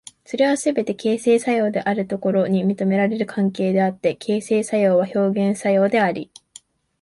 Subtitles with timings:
[0.25, 6.31] それはすべて形成作用のあるところに認められる関係であって、形成作用は表現作用であり、